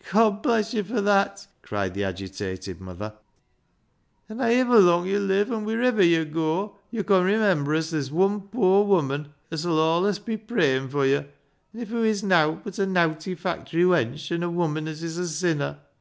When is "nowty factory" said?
12.84-13.84